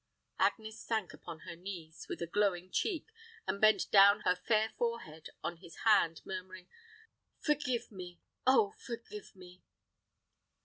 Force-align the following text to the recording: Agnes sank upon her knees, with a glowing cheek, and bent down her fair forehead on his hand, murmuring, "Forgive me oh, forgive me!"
Agnes 0.39 0.79
sank 0.81 1.13
upon 1.13 1.41
her 1.41 1.55
knees, 1.55 2.07
with 2.09 2.23
a 2.23 2.25
glowing 2.25 2.71
cheek, 2.71 3.05
and 3.45 3.61
bent 3.61 3.85
down 3.91 4.21
her 4.21 4.35
fair 4.35 4.69
forehead 4.75 5.29
on 5.43 5.57
his 5.57 5.75
hand, 5.85 6.21
murmuring, 6.25 6.67
"Forgive 7.39 7.91
me 7.91 8.19
oh, 8.47 8.71
forgive 8.79 9.35
me!" 9.35 9.61